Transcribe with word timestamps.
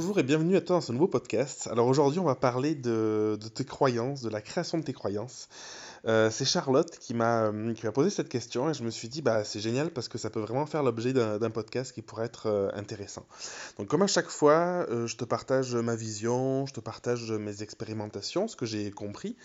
Bonjour 0.00 0.20
et 0.20 0.22
bienvenue 0.22 0.54
à 0.54 0.60
toi 0.60 0.76
dans 0.76 0.80
ce 0.80 0.92
nouveau 0.92 1.08
podcast. 1.08 1.68
Alors 1.72 1.88
aujourd'hui 1.88 2.20
on 2.20 2.24
va 2.24 2.36
parler 2.36 2.76
de, 2.76 3.36
de 3.42 3.48
tes 3.48 3.64
croyances, 3.64 4.22
de 4.22 4.28
la 4.28 4.40
création 4.40 4.78
de 4.78 4.84
tes 4.84 4.92
croyances. 4.92 5.48
Euh, 6.08 6.30
c'est 6.30 6.46
Charlotte 6.46 6.98
qui 6.98 7.12
m'a 7.12 7.48
euh, 7.48 7.74
qui 7.74 7.84
m'a 7.84 7.92
posé 7.92 8.08
cette 8.08 8.30
question 8.30 8.70
et 8.70 8.74
je 8.74 8.82
me 8.82 8.90
suis 8.90 9.08
dit 9.08 9.20
bah 9.20 9.44
c'est 9.44 9.60
génial 9.60 9.90
parce 9.90 10.08
que 10.08 10.16
ça 10.16 10.30
peut 10.30 10.40
vraiment 10.40 10.64
faire 10.64 10.82
l'objet 10.82 11.12
d'un 11.12 11.50
podcast 11.50 11.92
qui 11.92 12.00
pourrait 12.00 12.24
être 12.24 12.46
euh, 12.46 12.70
intéressant. 12.72 13.26
Donc 13.78 13.88
comme 13.88 14.00
à 14.00 14.06
chaque 14.06 14.28
fois, 14.28 14.86
je 14.88 15.16
te 15.16 15.24
partage 15.24 15.74
ma 15.74 15.96
vision, 15.96 16.66
je 16.66 16.72
te 16.72 16.80
partage 16.80 17.30
mes 17.30 17.62
expérimentations, 17.62 18.48
ce 18.48 18.56
que 18.56 18.64
j'ai 18.64 18.90
compris, 18.90 19.36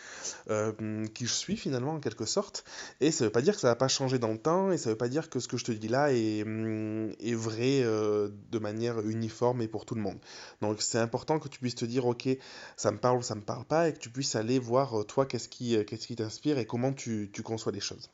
qui 0.48 1.26
je 1.26 1.34
suis 1.34 1.58
finalement 1.58 1.94
en 1.94 2.00
quelque 2.00 2.26
sorte. 2.26 2.64
Et 3.02 3.12
ça 3.12 3.26
veut 3.26 3.32
pas 3.32 3.42
dire 3.42 3.56
que 3.56 3.60
ça 3.60 3.68
va 3.68 3.76
pas 3.76 3.88
changer 3.88 4.20
dans 4.20 4.32
le 4.32 4.38
temps 4.38 4.72
et 4.72 4.78
ça 4.78 4.90
veut 4.90 4.98
pas 4.98 5.10
dire 5.10 5.30
que 5.30 5.40
ce 5.40 5.48
que 5.48 5.58
je 5.58 5.66
te 5.66 5.72
dis 5.72 5.88
là 5.88 6.12
est, 6.12 6.44
mm, 6.46 7.14
vrai 7.34 7.82
de 7.82 8.60
manière 8.60 9.00
uniforme 9.00 9.62
et 9.62 9.68
pour 9.68 9.86
tout 9.86 9.96
le 9.96 10.02
monde. 10.02 10.18
Donc 10.62 10.82
c'est 10.82 11.00
important 11.00 11.40
que 11.40 11.48
tu 11.48 11.60
puisses 11.60 11.76
te 11.76 11.86
dire 11.86 12.06
ok 12.06 12.30
ça 12.78 12.92
me 12.92 12.98
parle 12.98 13.18
ou 13.18 13.24
ça 13.24 13.36
me 13.36 13.42
parle 13.42 13.66
pas 13.66 13.90
et 13.90 13.94
que 13.94 14.00
tu 14.00 14.10
puisses 14.10 14.36
aller 14.36 14.60
voir 14.60 15.06
toi 15.06 15.26
qu'est-ce 15.26 15.50
qui 15.50 16.16
t'inspire 16.16 16.53
et 16.58 16.66
comment 16.66 16.94
tu, 16.94 17.32
conçois 17.44 17.72
les 17.72 17.80
choses. 17.80 18.10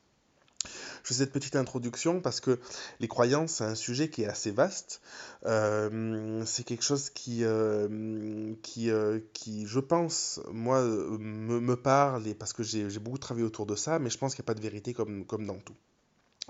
Je 1.04 1.08
fais 1.08 1.14
cette 1.14 1.32
petite 1.32 1.56
introduction 1.56 2.20
parce 2.20 2.42
que 2.42 2.60
les 3.00 3.08
croyances, 3.08 3.54
c'est 3.54 3.64
un 3.64 3.76
sujet 3.76 4.10
qui 4.10 4.24
est 4.24 4.28
assez 4.28 4.52
vaste. 4.52 5.02
Euh, 5.46 6.44
c'est 6.46 6.64
quelque 6.64 6.84
chose 6.84 7.10
qui, 7.10 7.46
euh, 7.46 8.54
qui, 8.62 8.92
euh, 8.92 9.20
qui, 9.34 9.66
je 9.66 9.80
pense, 9.80 10.42
moi, 10.52 10.82
me, 10.84 11.76
parle 11.76 12.28
et 12.28 12.34
parce 12.34 12.52
que 12.52 12.64
j'ai 12.64 12.88
beaucoup 13.00 13.18
travaillé 13.18 13.46
autour 13.46 13.66
de 13.66 13.76
ça, 13.76 14.00
mais 14.00 14.10
je 14.10 14.18
pense 14.18 14.36
qu'il 14.36 14.44
n'y 14.44 14.48
a 14.48 14.52
pas 14.52 14.54
de 14.56 14.62
vérité 14.62 14.94
comme, 14.94 15.26
comme 15.26 15.46
dans 15.46 15.60
tout. 15.60 15.76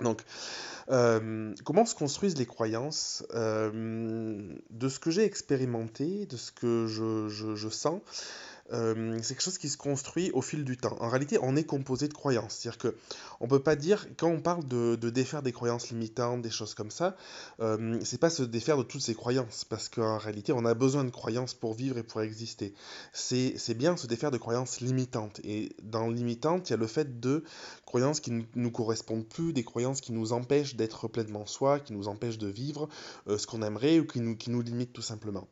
Donc, 0.02 0.23
comment 0.88 1.85
se 1.85 1.94
construisent 1.94 2.38
les 2.38 2.45
croyances 2.45 3.23
De 3.31 4.89
ce 4.89 5.00
que 5.00 5.11
j'ai 5.11 5.25
expérimenté, 5.25 6.25
de 6.25 6.38
ce 6.38 6.52
que 6.52 6.88
je, 6.88 7.28
je, 7.28 7.56
je 7.56 7.69
sens, 7.69 8.02
euh, 8.72 9.17
c'est 9.22 9.36
quelque 9.36 9.44
chose 9.44 9.58
qui 9.58 9.70
se 9.70 9.78
construit 9.78 10.31
au 10.31 10.42
fil 10.42 10.64
du 10.64 10.78
temps. 10.78 10.95
En 11.00 11.09
réalité, 11.09 11.38
on 11.42 11.56
est 11.56 11.64
composé 11.64 12.08
de 12.08 12.14
croyances. 12.14 12.56
C'est-à-dire 12.56 12.78
que 12.78 12.95
on 13.39 13.48
peut 13.48 13.62
pas 13.62 13.75
dire, 13.75 14.08
quand 14.17 14.28
on 14.28 14.42
parle 14.42 14.67
de, 14.67 14.95
défaire 15.09 15.42
des 15.42 15.52
croyances 15.52 15.89
limitantes, 15.89 16.42
des 16.42 16.50
choses 16.50 16.73
comme 16.73 16.92
ça, 16.92 17.16
euh, 17.62 18.00
c'est 18.03 18.20
pas 18.20 18.30
se 18.30 18.44
défaire 18.44 18.78
de 18.78 18.84
toutes 18.84 19.02
ces 19.02 19.16
croyances, 19.16 19.66
parce 19.66 19.90
qu'en 19.90 20.17
réalité, 20.17 20.53
on 20.53 20.66
a 20.66 20.73
besoin 20.73 21.03
de 21.03 21.09
croyances 21.09 21.53
pour 21.53 21.73
vivre 21.73 21.97
et 21.97 22.03
pour 22.03 22.22
exister. 22.22 22.73
C'est 23.14 23.73
bien 23.75 23.97
se 23.97 24.08
défaire 24.08 24.31
de 24.31 24.38
croyances 24.38 24.81
limitantes. 24.81 25.40
Et 25.44 25.72
dans 25.84 26.09
limitantes, 26.09 26.70
il 26.70 26.72
y 26.72 26.75
a 26.75 26.78
le 26.78 26.88
fait 26.88 27.20
de 27.20 27.44
croyances 27.86 28.20
qui 28.20 28.31
ne 28.31 28.44
nous 28.56 28.72
correspondent 28.72 29.28
plus, 29.28 29.53
des 29.53 29.64
croyances 29.64 30.02
qui 30.02 30.12
nous 30.12 30.34
empêchent 30.34 30.75
d'être 30.75 31.08
pleinement 31.08 31.45
soi, 31.45 31.80
qui 31.80 31.94
nous 31.94 32.08
empêchent 32.08 32.38
de 32.38 32.47
vivre 32.47 32.90
euh, 33.28 33.38
ce 33.38 33.47
qu'on 33.47 33.62
aimerait 33.62 34.00
ou 34.00 34.06
qui 34.06 34.20
nous, 34.20 34.36
qui 34.36 34.52
nous 34.52 34.62
limitent 34.62 34.94
tout 34.94 35.02
simplement. 35.02 35.47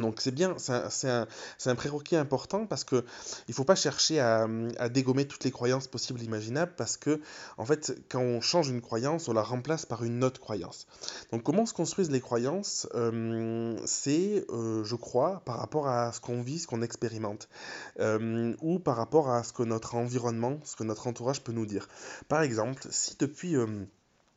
Donc 0.00 0.20
c'est 0.20 0.30
bien, 0.30 0.54
c'est 0.58 1.08
un, 1.08 1.26
un, 1.66 1.74
prérequis 1.74 2.16
important 2.16 2.66
parce 2.66 2.84
que 2.84 3.04
il 3.48 3.54
faut 3.54 3.64
pas 3.64 3.74
chercher 3.74 4.20
à, 4.20 4.46
à, 4.78 4.88
dégommer 4.88 5.26
toutes 5.26 5.44
les 5.44 5.50
croyances 5.50 5.86
possibles 5.86 6.20
et 6.20 6.24
imaginables 6.24 6.72
parce 6.76 6.96
que 6.96 7.20
en 7.58 7.64
fait 7.64 7.96
quand 8.08 8.20
on 8.20 8.40
change 8.40 8.68
une 8.68 8.80
croyance, 8.80 9.28
on 9.28 9.32
la 9.32 9.42
remplace 9.42 9.86
par 9.86 10.04
une 10.04 10.24
autre 10.24 10.40
croyance. 10.40 10.86
Donc 11.32 11.42
comment 11.42 11.66
se 11.66 11.74
construisent 11.74 12.10
les 12.10 12.20
croyances? 12.20 12.88
C'est, 13.84 14.44
euh, 14.50 14.84
je 14.84 14.94
crois, 14.94 15.42
par 15.44 15.58
rapport 15.58 15.88
à 15.88 16.12
ce 16.12 16.20
qu'on 16.20 16.42
vit, 16.42 16.58
ce 16.58 16.66
qu'on 16.66 16.82
expérimente, 16.82 17.48
ou 17.98 18.78
par 18.78 18.96
rapport 18.96 19.30
à 19.30 19.42
ce 19.42 19.52
que 19.52 19.62
notre 19.62 19.94
environnement, 19.94 20.60
ce 20.64 20.76
que 20.76 20.84
notre 20.84 21.06
entourage 21.06 21.42
peut 21.42 21.52
nous 21.52 21.66
dire. 21.66 21.88
Par 22.28 22.42
exemple, 22.42 22.86
si 22.90 23.16
depuis 23.18 23.56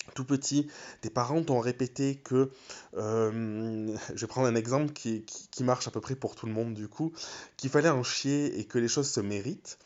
tout 0.10 0.26
petit, 0.26 0.68
tes 1.02 1.10
parents 1.10 1.44
t'ont 1.44 1.60
répété 1.60 2.16
que, 2.16 2.52
euh, 2.98 3.96
je 4.16 4.22
vais 4.22 4.28
prendre 4.28 4.48
un 4.48 4.56
exemple 4.56 4.94
qui, 4.94 5.26
qui, 5.52 5.64
marche 5.64 5.88
à 5.88 5.92
peu 5.92 6.02
près 6.02 6.16
pour 6.16 6.36
tout 6.36 6.46
le 6.46 6.54
monde 6.54 6.74
du 6.74 6.88
coup, 6.88 7.14
qu'il 7.58 7.70
fallait 7.70 7.90
en 7.90 8.04
chier 8.04 8.60
et 8.60 8.66
que 8.66 8.78
les 8.78 8.88
choses 8.88 9.10
se 9.10 9.20
méritent. 9.20 9.78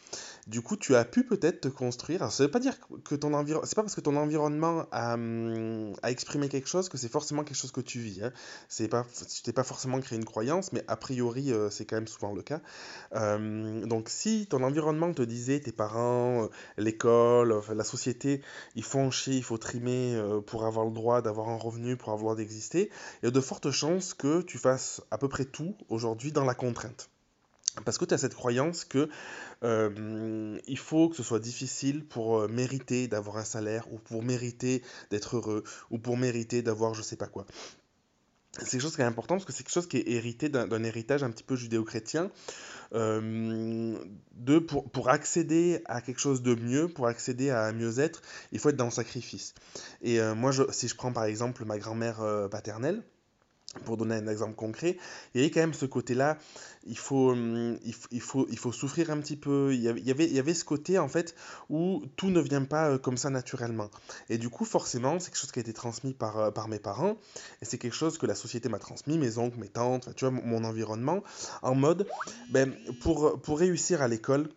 Du 0.48 0.62
coup, 0.62 0.76
tu 0.76 0.96
as 0.96 1.06
pu 1.06 1.24
peut-être 1.24 1.62
te 1.62 1.68
construire. 1.70 2.22
Alors, 2.22 2.34
ça 2.34 2.44
veut 2.44 2.52
pas 2.52 2.60
dire 2.60 2.78
que 3.06 3.16
ton 3.16 3.34
environnement. 3.34 3.66
C'est 3.66 3.76
pas 3.76 3.82
parce 3.84 3.96
que 3.96 4.02
ton 4.02 4.18
environnement 4.18 4.86
a, 4.92 5.14
hum, 5.14 5.94
a, 6.04 6.12
exprimé 6.12 6.50
quelque 6.50 6.68
chose 6.68 6.90
que 6.90 6.98
c'est 6.98 7.08
forcément 7.08 7.44
quelque 7.46 7.58
chose 7.58 7.72
que 7.72 7.80
tu 7.80 8.00
vis. 8.00 8.22
Hein. 8.22 8.34
C'est 8.68 8.90
pas, 8.90 9.06
tu 9.34 9.42
t'es 9.42 9.54
pas 9.54 9.64
forcément 9.64 10.02
créé 10.02 10.18
une 10.18 10.26
croyance, 10.26 10.74
mais 10.74 10.84
a 10.88 10.98
priori, 10.98 11.54
euh, 11.54 11.70
c'est 11.70 11.86
quand 11.86 11.96
même 11.96 12.08
souvent 12.08 12.34
le 12.34 12.42
cas. 12.42 12.60
Euh, 13.16 13.86
donc, 13.86 14.10
si 14.10 14.48
ton 14.48 14.64
environnement 14.64 15.14
te 15.14 15.22
disait, 15.22 15.62
tes 15.62 15.72
parents, 15.72 16.44
euh, 16.44 16.48
l'école, 16.78 17.62
la 17.74 17.84
société, 17.86 18.42
ils 18.76 18.84
font 18.84 19.12
chier, 19.12 19.36
il 19.36 19.44
faut 19.44 19.58
trimer 19.58 20.22
pour 20.46 20.66
avoir 20.66 20.86
le 20.86 20.92
droit 20.92 21.22
d'avoir 21.22 21.50
un 21.50 21.58
revenu, 21.58 21.96
pour 21.96 22.12
avoir 22.12 22.36
d'exister, 22.36 22.90
il 23.22 23.26
y 23.26 23.30
a 23.30 23.32
de 23.32 23.42
fortes 23.42 23.72
chances 23.72 24.14
que 24.14 24.42
tu 24.42 24.58
fasses 24.58 25.02
à 25.10 25.18
peu 25.18 25.30
près 25.30 25.46
tout 25.46 25.76
aujourd'hui 25.90 26.32
dans 26.34 26.44
la 26.44 26.56
contrainte. 26.56 27.13
Parce 27.86 27.98
que 27.98 28.06
tu 28.06 28.14
as 28.14 28.18
cette 28.18 28.36
croyance 28.36 28.86
que 28.86 29.10
euh, 29.64 30.60
il 30.68 30.78
faut 30.78 31.10
que 31.10 31.16
ce 31.16 31.24
soit 31.24 31.40
difficile 31.40 32.06
pour 32.06 32.40
euh, 32.40 32.48
mériter 32.48 33.08
d'avoir 33.08 33.38
un 33.38 33.44
salaire, 33.44 33.92
ou 33.92 33.98
pour 33.98 34.24
mériter 34.24 34.84
d'être 35.10 35.38
heureux, 35.38 35.64
ou 35.90 35.98
pour 35.98 36.18
mériter 36.18 36.62
d'avoir 36.62 36.94
je 36.94 37.02
sais 37.02 37.16
pas 37.16 37.28
quoi. 37.28 37.46
C'est 38.60 38.70
quelque 38.70 38.82
chose 38.82 38.96
qui 38.96 39.02
est 39.02 39.06
important 39.06 39.36
parce 39.36 39.46
que 39.46 39.52
c'est 39.52 39.64
quelque 39.64 39.74
chose 39.74 39.88
qui 39.88 39.98
est 39.98 40.08
hérité 40.10 40.48
d'un 40.48 40.84
héritage 40.84 41.24
un 41.24 41.32
petit 41.32 41.44
peu 41.44 41.56
judéo-chrétien. 41.56 42.30
Euh, 42.94 43.98
de 44.36 44.60
pour, 44.60 44.88
pour, 44.92 45.10
accéder 45.10 45.82
à 45.86 46.02
quelque 46.02 46.20
chose 46.20 46.44
de 46.44 46.54
mieux, 46.54 46.88
pour 46.88 47.08
accéder 47.08 47.50
à 47.50 47.64
un 47.64 47.74
mieux-être, 47.74 48.22
il 48.52 48.60
faut 48.60 48.70
être 48.70 48.76
dans 48.76 48.86
le 48.86 48.92
sacrifice. 48.92 49.56
Et 50.04 50.22
moi, 50.36 50.52
je, 50.52 50.62
si 50.70 50.88
je 50.88 50.96
prends 50.96 51.12
par 51.12 51.24
exemple 51.24 51.66
ma 51.66 51.80
grand-mère 51.80 52.22
paternelle, 52.52 53.02
pour 53.86 53.98
donner 53.98 54.16
un 54.16 54.28
exemple 54.28 54.56
concret, 54.56 54.98
il 55.34 55.42
y 55.42 55.44
avait 55.44 55.52
quand 55.52 55.62
même 55.62 55.74
ce 55.74 55.86
côté-là, 55.86 56.38
il 56.86 56.98
faut, 56.98 57.32
hum, 57.32 57.78
il, 58.12 58.22
faut, 58.22 58.48
il 58.50 58.58
faut 58.58 58.72
souffrir 58.72 59.10
un 59.10 59.18
petit 59.18 59.36
peu, 59.36 59.74
il 59.74 59.82
y, 59.82 59.88
avait, 59.88 60.26
il 60.26 60.34
y 60.34 60.40
avait 60.40 60.54
ce 60.54 60.66
côté 60.66 61.00
en 61.00 61.08
fait 61.08 61.36
où 61.70 62.04
tout 62.16 62.30
ne 62.30 62.40
vient 62.40 62.64
pas 62.66 62.90
euh, 62.90 62.98
comme 62.98 63.18
ça 63.18 63.30
naturellement. 63.30 63.90
Et 64.30 64.38
du 64.38 64.50
coup, 64.50 64.66
forcément, 64.66 65.20
c'est 65.20 65.32
quelque 65.32 65.40
chose 65.40 65.52
qui 65.52 65.60
a 65.60 65.62
été 65.62 65.74
transmis 65.74 66.14
par, 66.14 66.38
euh, 66.38 66.52
par 66.52 66.68
mes 66.68 66.80
parents, 66.80 67.18
et 67.62 67.66
c'est 67.66 67.78
quelque 67.78 67.96
chose 67.96 68.18
que 68.18 68.26
la 68.26 68.36
société 68.36 68.70
m'a 68.70 68.80
transmis, 68.80 69.18
mes 69.18 69.38
oncles, 69.38 69.60
mes 69.60 69.70
tantes, 69.70 70.10
tu 70.16 70.26
vois, 70.26 70.32
mon 70.44 70.64
environnement, 70.64 71.24
en 71.62 71.76
mode, 71.76 72.08
ben, 72.52 72.74
pour, 73.02 73.42
pour 73.42 73.60
réussir 73.60 74.02
à 74.02 74.08
l'école, 74.08 74.50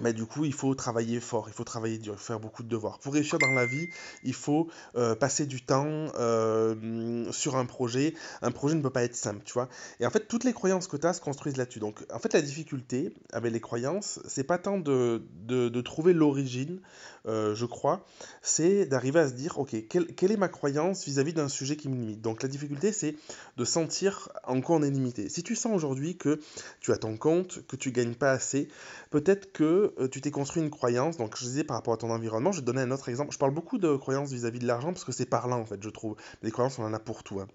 mais 0.00 0.12
du 0.12 0.26
coup, 0.26 0.44
il 0.44 0.52
faut 0.52 0.74
travailler 0.74 1.20
fort, 1.20 1.48
il 1.48 1.52
faut 1.52 1.64
travailler 1.64 1.98
dur, 1.98 2.18
faire 2.20 2.40
beaucoup 2.40 2.62
de 2.62 2.68
devoirs. 2.68 2.98
Pour 2.98 3.14
réussir 3.14 3.38
dans 3.38 3.50
la 3.52 3.66
vie, 3.66 3.88
il 4.24 4.34
faut 4.34 4.68
euh, 4.96 5.14
passer 5.14 5.46
du 5.46 5.62
temps 5.62 6.06
euh, 6.18 7.30
sur 7.32 7.56
un 7.56 7.64
projet. 7.64 8.14
Un 8.42 8.50
projet 8.50 8.74
ne 8.74 8.82
peut 8.82 8.90
pas 8.90 9.04
être 9.04 9.16
simple, 9.16 9.42
tu 9.44 9.52
vois. 9.52 9.68
Et 10.00 10.06
en 10.06 10.10
fait, 10.10 10.28
toutes 10.28 10.44
les 10.44 10.52
croyances 10.52 10.86
que 10.86 10.96
tu 10.96 11.06
as 11.06 11.12
se 11.12 11.20
construisent 11.20 11.56
là-dessus. 11.56 11.80
Donc, 11.80 12.04
en 12.12 12.18
fait, 12.18 12.32
la 12.32 12.42
difficulté 12.42 13.12
avec 13.32 13.52
les 13.52 13.60
croyances, 13.60 14.20
c'est 14.26 14.44
pas 14.44 14.58
tant 14.58 14.78
de, 14.78 15.22
de, 15.46 15.80
trouver 15.80 16.12
l'origine, 16.12 16.80
euh, 17.26 17.54
je 17.54 17.64
crois, 17.64 18.04
c'est 18.42 18.86
d'arriver 18.86 19.20
à 19.20 19.28
se 19.28 19.34
dire, 19.34 19.58
ok, 19.58 19.74
quelle, 19.88 20.32
est 20.32 20.36
ma 20.36 20.48
croyance 20.48 21.04
vis-à-vis 21.04 21.32
d'un 21.32 21.48
sujet 21.48 21.76
qui 21.76 21.88
me 21.88 21.94
limite? 21.94 22.20
Donc, 22.20 22.42
la 22.42 22.48
difficulté, 22.48 22.92
c'est 22.92 23.16
de 23.56 23.64
sentir 23.64 24.28
en 24.44 24.60
quoi 24.60 24.76
on 24.76 24.82
est 24.82 24.90
limité. 24.90 25.28
Si 25.28 25.42
tu 25.42 25.56
sens 25.56 25.74
aujourd'hui 25.74 26.16
que 26.16 26.40
tu 26.80 26.92
as 26.92 26.98
ton 26.98 27.16
compte, 27.16 27.66
que 27.66 27.76
tu 27.76 27.92
gagnes 27.92 28.14
pas 28.14 28.32
assez, 28.32 28.68
peut-être 29.10 29.52
que 29.52 29.87
euh, 29.98 30.08
tu 30.08 30.20
t'es 30.20 30.30
construit 30.30 30.62
une 30.62 30.70
croyance, 30.70 31.16
donc 31.16 31.36
je 31.36 31.44
disais 31.44 31.64
par 31.64 31.76
rapport 31.76 31.94
à 31.94 31.96
ton 31.96 32.10
environnement, 32.10 32.52
je 32.52 32.58
vais 32.58 32.62
te 32.62 32.66
donner 32.66 32.82
un 32.82 32.90
autre 32.90 33.08
exemple. 33.08 33.32
Je 33.32 33.38
parle 33.38 33.52
beaucoup 33.52 33.78
de 33.78 33.96
croyances 33.96 34.32
vis-à-vis 34.32 34.58
de 34.58 34.66
l'argent 34.66 34.92
parce 34.92 35.04
que 35.04 35.12
c'est 35.12 35.26
parlant 35.26 35.58
en 35.58 35.66
fait, 35.66 35.82
je 35.82 35.88
trouve. 35.90 36.16
Les 36.42 36.50
croyances, 36.50 36.78
on 36.78 36.84
en 36.84 36.92
a 36.92 36.98
pour 36.98 37.22
tout. 37.22 37.40
Hein. 37.40 37.48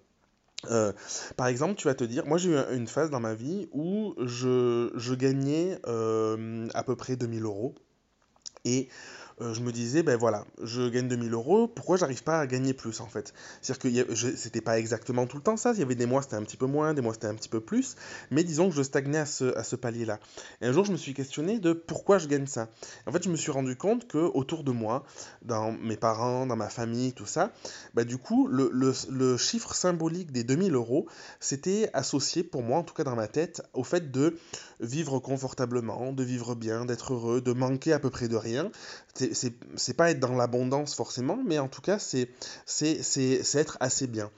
Euh, 0.70 0.92
par 1.36 1.46
exemple, 1.46 1.74
tu 1.74 1.88
vas 1.88 1.94
te 1.94 2.04
dire, 2.04 2.26
moi 2.26 2.38
j'ai 2.38 2.50
eu 2.50 2.58
une 2.74 2.86
phase 2.86 3.10
dans 3.10 3.20
ma 3.20 3.34
vie 3.34 3.68
où 3.72 4.14
je, 4.18 4.90
je 4.94 5.14
gagnais 5.14 5.78
euh, 5.86 6.68
à 6.74 6.82
peu 6.82 6.96
près 6.96 7.16
2000 7.16 7.42
euros. 7.44 7.74
Et 8.64 8.88
je 9.40 9.60
me 9.60 9.72
disais, 9.72 10.02
ben 10.02 10.16
voilà, 10.16 10.44
je 10.62 10.88
gagne 10.88 11.08
2000 11.08 11.32
euros, 11.32 11.66
pourquoi 11.68 11.96
j'arrive 11.96 12.22
pas 12.22 12.40
à 12.40 12.46
gagner 12.46 12.72
plus 12.72 13.00
en 13.00 13.06
fait? 13.06 13.34
C'est-à-dire 13.62 14.06
que 14.06 14.14
c'était 14.14 14.60
pas 14.60 14.78
exactement 14.78 15.26
tout 15.26 15.36
le 15.36 15.42
temps 15.42 15.56
ça, 15.56 15.72
il 15.72 15.78
y 15.80 15.82
avait 15.82 15.94
des 15.94 16.06
mois 16.06 16.22
c'était 16.22 16.36
un 16.36 16.42
petit 16.42 16.56
peu 16.56 16.66
moins, 16.66 16.94
des 16.94 17.00
mois 17.00 17.14
c'était 17.14 17.26
un 17.26 17.34
petit 17.34 17.48
peu 17.48 17.60
plus, 17.60 17.96
mais 18.30 18.44
disons 18.44 18.68
que 18.68 18.74
je 18.74 18.82
stagnais 18.82 19.18
à 19.18 19.26
ce, 19.26 19.56
à 19.56 19.64
ce 19.64 19.76
palier-là. 19.76 20.20
Et 20.60 20.66
un 20.66 20.72
jour 20.72 20.84
je 20.84 20.92
me 20.92 20.96
suis 20.96 21.14
questionné 21.14 21.58
de 21.58 21.72
pourquoi 21.72 22.18
je 22.18 22.28
gagne 22.28 22.46
ça. 22.46 22.68
En 23.06 23.12
fait 23.12 23.22
je 23.24 23.28
me 23.28 23.36
suis 23.36 23.50
rendu 23.50 23.76
compte 23.76 24.06
que 24.06 24.18
autour 24.18 24.62
de 24.62 24.70
moi, 24.70 25.04
dans 25.42 25.72
mes 25.72 25.96
parents, 25.96 26.46
dans 26.46 26.56
ma 26.56 26.68
famille, 26.68 27.12
tout 27.12 27.26
ça, 27.26 27.52
bah, 27.94 28.04
du 28.04 28.18
coup 28.18 28.46
le, 28.46 28.70
le, 28.72 28.92
le 29.10 29.36
chiffre 29.36 29.74
symbolique 29.74 30.32
des 30.32 30.44
2000 30.44 30.74
euros, 30.74 31.06
c'était 31.40 31.90
associé 31.92 32.44
pour 32.44 32.62
moi, 32.62 32.78
en 32.78 32.84
tout 32.84 32.94
cas 32.94 33.04
dans 33.04 33.16
ma 33.16 33.28
tête, 33.28 33.62
au 33.72 33.84
fait 33.84 34.10
de 34.10 34.38
vivre 34.80 35.18
confortablement, 35.18 36.12
de 36.12 36.22
vivre 36.22 36.54
bien, 36.54 36.84
d'être 36.84 37.14
heureux, 37.14 37.40
de 37.40 37.52
manquer 37.52 37.92
à 37.92 37.98
peu 37.98 38.10
près 38.10 38.28
de 38.28 38.36
rien 38.36 38.70
c'est 39.32 39.96
pas 39.96 40.10
être 40.10 40.20
dans 40.20 40.34
l'abondance 40.34 40.94
forcément, 40.94 41.38
mais 41.44 41.58
en 41.58 41.68
tout 41.68 41.80
cas, 41.80 41.98
c'est 41.98 42.28
être 43.54 43.76
assez 43.80 44.06
bien. 44.06 44.30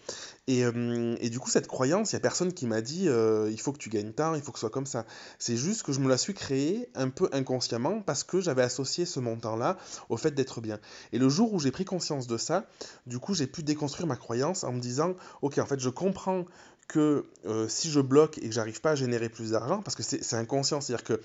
Et, 0.48 0.64
euh, 0.64 1.16
et 1.20 1.28
du 1.28 1.40
coup, 1.40 1.50
cette 1.50 1.66
croyance, 1.66 2.12
il 2.12 2.14
n'y 2.14 2.19
a 2.19 2.20
personne 2.20 2.52
qui 2.52 2.66
m'a 2.66 2.81
dit 2.81 3.08
euh, 3.08 3.48
il 3.50 3.60
faut 3.60 3.72
que 3.72 3.78
tu 3.78 3.88
gagnes 3.88 4.12
tant, 4.12 4.34
il 4.34 4.43
faut 4.43 4.52
que 4.52 4.58
ce 4.58 4.60
soit 4.60 4.70
comme 4.70 4.87
ça. 4.87 5.04
C'est 5.40 5.56
juste 5.56 5.82
que 5.82 5.93
je 5.93 5.98
me 5.98 6.08
la 6.08 6.16
suis 6.16 6.34
créée 6.34 6.88
un 6.94 7.08
peu 7.08 7.28
inconsciemment 7.32 8.00
parce 8.00 8.22
que 8.22 8.40
j'avais 8.40 8.62
associé 8.62 9.06
ce 9.06 9.19
montant-là 9.19 9.76
au 10.08 10.16
fait 10.16 10.31
d'être 10.31 10.60
bien. 10.60 10.78
Et 11.12 11.19
le 11.19 11.28
jour 11.28 11.52
où 11.52 11.58
j'ai 11.58 11.72
pris 11.72 11.84
conscience 11.84 12.28
de 12.28 12.37
ça, 12.37 12.66
du 13.06 13.19
coup, 13.19 13.34
j'ai 13.34 13.48
pu 13.48 13.64
déconstruire 13.64 14.06
ma 14.06 14.16
croyance 14.16 14.62
en 14.62 14.72
me 14.72 14.81
disant 14.81 15.14
ok, 15.43 15.58
en 15.58 15.66
fait, 15.66 15.81
je 15.81 15.88
comprends 15.88 16.44
que 16.87 17.26
euh, 17.46 17.66
si 17.66 17.90
je 17.90 17.98
bloque 17.98 18.38
et 18.38 18.43
que 18.43 18.52
j'arrive 18.52 18.81
pas 18.81 18.93
à 18.93 18.94
générer 18.94 19.28
plus 19.28 19.50
d'argent, 19.50 19.82
parce 19.82 19.96
que 19.96 20.04
c'est 20.04 20.34
inconscient, 20.34 20.81
c'est-à-dire 20.81 21.04
que 21.04 21.20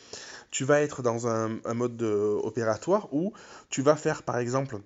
tu 0.49 0.65
vas 0.65 0.81
être 0.81 1.03
dans 1.03 1.27
un, 1.27 1.59
un 1.65 1.73
mode 1.75 2.01
opératoire 2.01 3.13
où 3.13 3.33
tu 3.69 3.83
vas 3.83 3.95
faire 3.95 4.23
par 4.23 4.39
exemple 4.39 4.79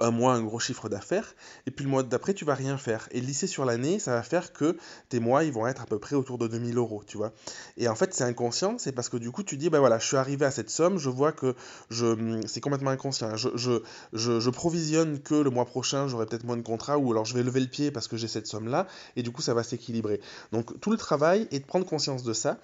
un 0.00 0.10
mois 0.10 0.34
un 0.34 0.42
gros 0.42 0.58
chiffre 0.58 0.88
d'affaires, 0.88 1.34
et 1.66 1.70
puis 1.70 1.84
le 1.84 1.90
mois 1.90 2.02
d'après, 2.02 2.34
tu 2.34 2.44
vas 2.44 2.54
rien 2.54 2.76
faire. 2.76 3.08
Et 3.10 3.20
lycée 3.20 3.46
sur 3.46 3.64
l'année, 3.64 3.98
ça 3.98 4.12
va 4.12 4.22
faire 4.22 4.52
que 4.52 4.76
tes 5.08 5.20
mois, 5.20 5.44
ils 5.44 5.52
vont 5.52 5.66
être 5.66 5.82
à 5.82 5.86
peu 5.86 5.98
près 5.98 6.14
autour 6.14 6.38
de 6.38 6.46
2000 6.46 6.76
euros, 6.76 7.02
tu 7.06 7.16
vois. 7.16 7.32
Et 7.76 7.88
en 7.88 7.94
fait, 7.94 8.14
c'est 8.14 8.24
inconscient, 8.24 8.78
c'est 8.78 8.92
parce 8.92 9.08
que 9.08 9.16
du 9.16 9.30
coup, 9.30 9.42
tu 9.42 9.56
dis, 9.56 9.70
ben 9.70 9.78
voilà, 9.78 9.98
je 9.98 10.06
suis 10.06 10.16
arrivé 10.16 10.44
à 10.44 10.50
cette 10.50 10.70
somme, 10.70 10.98
je 10.98 11.08
vois 11.08 11.32
que 11.32 11.54
je, 11.90 12.40
c'est 12.46 12.60
complètement 12.60 12.90
inconscient. 12.90 13.36
Je, 13.36 13.48
je, 13.54 13.82
je, 14.12 14.40
je, 14.40 14.50
provisionne 14.50 15.20
que 15.20 15.34
le 15.34 15.50
mois 15.50 15.64
prochain, 15.64 16.08
j'aurai 16.08 16.26
peut-être 16.26 16.44
moins 16.44 16.56
de 16.56 16.62
contrats, 16.62 16.98
ou 16.98 17.12
alors 17.12 17.24
je 17.24 17.34
vais 17.34 17.42
lever 17.42 17.60
le 17.60 17.66
pied 17.66 17.90
parce 17.90 18.08
que 18.08 18.16
j'ai 18.16 18.28
cette 18.28 18.46
somme-là, 18.46 18.86
et 19.16 19.22
du 19.22 19.30
coup, 19.30 19.42
ça 19.42 19.54
va 19.54 19.62
s'équilibrer. 19.62 20.20
Donc, 20.52 20.78
tout 20.80 20.90
le 20.90 20.96
travail 20.96 21.48
est 21.50 21.60
de 21.60 21.64
prendre 21.64 21.86
conscience 21.86 22.22
de 22.22 22.32
ça, 22.32 22.58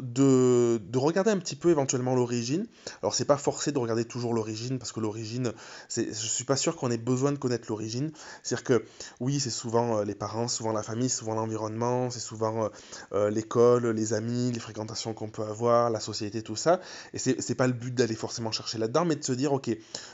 de, 0.00 0.80
de 0.82 0.98
regarder 0.98 1.30
un 1.30 1.38
petit 1.38 1.56
peu 1.56 1.70
éventuellement 1.70 2.14
l'origine. 2.14 2.66
Alors, 3.02 3.14
c'est 3.14 3.24
pas 3.24 3.36
forcé 3.36 3.72
de 3.72 3.78
regarder 3.78 4.04
toujours 4.04 4.34
l'origine, 4.34 4.78
parce 4.78 4.92
que 4.92 5.00
l'origine, 5.00 5.52
je 5.96 6.12
suis 6.12 6.44
pas 6.44 6.51
sûr 6.56 6.76
qu'on 6.76 6.90
ait 6.90 6.98
besoin 6.98 7.32
de 7.32 7.38
connaître 7.38 7.66
l'origine. 7.68 8.12
C'est-à-dire 8.42 8.64
que 8.64 8.84
oui, 9.20 9.40
c'est 9.40 9.50
souvent 9.50 9.98
euh, 9.98 10.04
les 10.04 10.14
parents, 10.14 10.48
souvent 10.48 10.72
la 10.72 10.82
famille, 10.82 11.08
souvent 11.08 11.34
l'environnement, 11.34 12.10
c'est 12.10 12.20
souvent 12.20 12.64
euh, 12.64 12.68
euh, 13.12 13.30
l'école, 13.30 13.88
les 13.88 14.12
amis, 14.14 14.52
les 14.52 14.60
fréquentations 14.60 15.14
qu'on 15.14 15.28
peut 15.28 15.42
avoir, 15.42 15.90
la 15.90 16.00
société, 16.00 16.42
tout 16.42 16.56
ça. 16.56 16.80
Et 17.14 17.18
c'est 17.18 17.54
pas 17.54 17.66
le 17.66 17.72
but 17.72 17.94
d'aller 17.94 18.14
forcément 18.14 18.52
chercher 18.52 18.78
là-dedans, 18.78 19.04
mais 19.04 19.16
de 19.16 19.24
se 19.24 19.32
dire, 19.32 19.52
ok, 19.52 19.70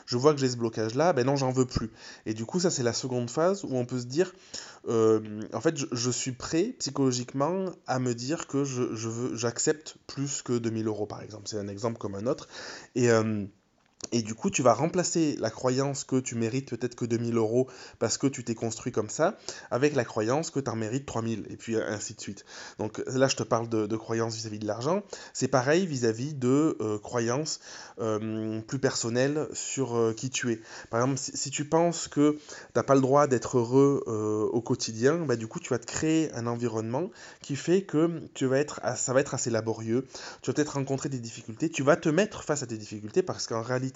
je 0.07 0.17
vois 0.17 0.35
que 0.35 0.41
j'ai 0.41 0.49
ce 0.49 0.57
blocage-là, 0.57 1.13
ben 1.13 1.27
non, 1.27 1.37
j'en 1.37 1.51
veux 1.51 1.67
plus. 1.67 1.91
Et 2.27 2.35
du 2.35 2.45
coup, 2.45 2.61
ça, 2.61 2.71
c'est 2.71 2.83
la 2.83 2.93
seconde 2.93 3.31
phase 3.31 3.65
où 3.65 3.77
on 3.77 3.85
peut 3.85 4.01
se 4.01 4.07
dire, 4.07 4.33
en 4.89 5.61
fait, 5.61 5.77
je, 5.93 6.11
suis 6.11 6.33
prêt 6.33 6.75
psychologiquement 6.79 7.67
à 7.87 7.99
me 7.99 8.15
dire 8.15 8.47
que 8.47 8.65
je, 8.65 8.95
je 8.95 9.09
veux, 9.09 9.37
j'accepte 9.37 9.97
plus 10.07 10.41
que 10.41 10.57
2000 10.57 10.87
euros, 10.87 11.05
par 11.05 11.21
exemple. 11.21 11.45
C'est 11.47 11.59
un 11.59 11.69
exemple 11.69 11.99
comme 11.99 12.15
un 12.15 12.27
autre. 12.27 12.49
Et. 12.95 13.09
Et 14.13 14.23
du 14.23 14.35
coup, 14.35 14.51
tu 14.51 14.63
vas 14.63 14.73
remplacer 14.73 15.37
la 15.39 15.51
croyance 15.51 16.05
que 16.05 16.17
tu 16.17 16.35
mérites 16.35 16.71
peut-être 16.71 16.95
que 16.95 17.05
2000 17.05 17.37
euros 17.37 17.69
parce 17.99 18.17
que 18.17 18.27
tu 18.27 18.43
t'es 18.43 18.55
construit 18.55 18.93
comme 18.93 19.11
ça, 19.11 19.37
avec 19.71 19.95
la 19.95 20.05
croyance 20.05 20.51
que 20.51 20.61
tu 20.61 20.71
en 20.71 20.77
mérites 20.77 21.05
3000, 21.05 21.47
et 21.51 21.57
puis 21.57 21.77
ainsi 21.77 22.15
de 22.15 22.21
suite. 22.21 22.45
Donc 22.79 23.03
là, 23.07 23.29
je 23.29 23.37
te 23.37 23.43
parle 23.43 23.69
de, 23.69 23.87
de 23.87 23.97
croyances 23.97 24.37
vis-à-vis 24.37 24.61
de 24.61 24.67
l'argent. 24.67 25.03
C'est 25.35 25.49
pareil 25.49 25.87
vis-à-vis 25.87 26.35
de 26.35 26.77
euh, 26.81 26.99
croyances 26.99 27.61
euh, 28.01 28.61
plus 28.63 28.79
personnelles 28.79 29.47
sur 29.53 29.97
euh, 29.97 30.15
qui 30.15 30.31
tu 30.31 30.53
es. 30.53 30.61
Par 30.91 31.01
exemple, 31.01 31.19
si, 31.19 31.51
tu 31.51 31.65
penses 31.67 32.09
que 32.09 32.33
tu 32.33 32.39
n'as 32.77 32.83
pas 32.83 32.95
le 32.95 33.01
droit 33.01 33.27
d'être 33.27 33.59
heureux 33.59 34.05
au 34.53 34.61
quotidien, 34.61 35.17
bah, 35.17 35.37
du 35.37 35.47
coup, 35.49 35.61
tu 35.61 35.71
vas 35.71 35.79
te 35.79 35.87
créer 35.87 36.33
un 36.35 36.47
environnement 36.47 37.11
qui 37.43 37.57
fait 37.57 37.83
que 37.83 38.23
tu 38.35 38.47
vas 38.47 38.59
être, 38.59 38.81
ça 38.97 39.13
va 39.13 39.21
être 39.21 39.35
assez 39.35 39.51
laborieux. 39.51 40.07
Tu 40.43 40.51
vas 40.51 40.55
peut-être 40.55 40.75
rencontrer 40.75 41.09
des 41.09 41.19
difficultés. 41.19 41.69
Tu 41.69 41.83
vas 41.83 41.97
te 41.97 42.09
mettre 42.09 42.43
face 42.43 42.63
à 42.63 42.67
des 42.67 42.77
difficultés 42.77 43.23
parce 43.23 43.47
qu'en 43.47 43.63
réalité, 43.63 43.88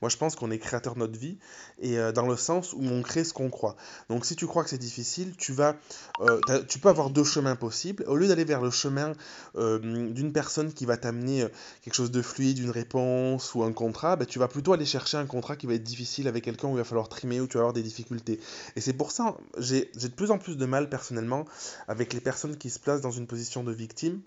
moi 0.00 0.08
je 0.08 0.16
pense 0.16 0.36
qu'on 0.36 0.50
est 0.50 0.58
créateur 0.58 0.94
de 0.94 1.00
notre 1.00 1.18
vie, 1.18 1.38
et 1.80 1.98
euh, 1.98 2.12
dans 2.12 2.26
le 2.26 2.36
sens 2.36 2.72
où 2.72 2.82
on 2.82 3.02
crée 3.02 3.24
ce 3.24 3.32
qu'on 3.32 3.50
croit. 3.50 3.76
Donc 4.08 4.24
si 4.24 4.36
tu 4.36 4.46
crois 4.46 4.64
que 4.64 4.70
c'est 4.70 4.78
difficile, 4.78 5.34
tu 5.36 5.52
vas, 5.52 5.76
euh, 6.20 6.40
tu 6.68 6.78
peux 6.78 6.88
avoir 6.88 7.10
deux 7.10 7.24
chemins 7.24 7.56
possibles. 7.56 8.04
Au 8.06 8.16
lieu 8.16 8.28
d'aller 8.28 8.44
vers 8.44 8.60
le 8.60 8.70
chemin 8.70 9.12
euh, 9.56 9.78
d'une 9.78 10.32
personne 10.32 10.72
qui 10.72 10.86
va 10.86 10.96
t'amener 10.96 11.46
quelque 11.82 11.94
chose 11.94 12.10
de 12.10 12.22
fluide, 12.22 12.58
une 12.58 12.70
réponse 12.70 13.54
ou 13.54 13.62
un 13.62 13.72
contrat, 13.72 14.16
bah, 14.16 14.26
tu 14.26 14.38
vas 14.38 14.48
plutôt 14.48 14.72
aller 14.72 14.86
chercher 14.86 15.16
un 15.16 15.26
contrat 15.26 15.56
qui 15.56 15.66
va 15.66 15.74
être 15.74 15.82
difficile 15.82 16.28
avec 16.28 16.44
quelqu'un 16.44 16.68
où 16.68 16.72
il 16.72 16.78
va 16.78 16.84
falloir 16.84 17.08
trimer, 17.08 17.40
où 17.40 17.46
tu 17.46 17.54
vas 17.54 17.60
avoir 17.60 17.72
des 17.72 17.82
difficultés. 17.82 18.40
Et 18.76 18.80
c'est 18.80 18.92
pour 18.92 19.12
ça, 19.12 19.36
j'ai 19.58 19.90
de 19.94 20.08
plus 20.08 20.30
en 20.30 20.38
plus 20.38 20.56
de 20.56 20.66
mal 20.66 20.88
personnellement 20.88 21.44
avec 21.88 22.12
les 22.12 22.20
personnes 22.20 22.56
qui 22.56 22.70
se 22.70 22.78
placent 22.78 23.00
dans 23.00 23.10
une 23.10 23.26
position 23.26 23.64
de 23.64 23.72
victime 23.72 24.20